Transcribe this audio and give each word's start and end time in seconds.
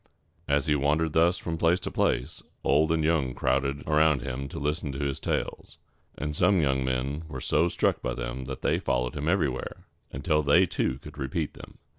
As 0.47 0.65
he 0.65 0.73
wandered 0.73 1.13
thus 1.13 1.37
from 1.37 1.59
place 1.59 1.79
to 1.81 1.91
place, 1.91 2.41
old 2.63 2.91
and 2.91 3.03
young 3.03 3.35
crowded 3.35 3.83
around 3.87 4.23
him 4.23 4.49
to 4.49 4.57
listen 4.57 4.91
to 4.93 5.03
his 5.03 5.19
tales; 5.19 5.77
and 6.17 6.35
some 6.35 6.59
young 6.59 6.83
men 6.83 7.23
were 7.27 7.39
so 7.39 7.67
struck 7.67 8.01
by 8.01 8.15
them 8.15 8.45
that 8.45 8.63
they 8.63 8.79
followed 8.79 9.15
him 9.15 9.27
everywhere, 9.29 9.85
until 10.11 10.41
they 10.41 10.65
too 10.65 10.97
could 10.97 11.19
repeat 11.19 11.53
them. 11.53 11.77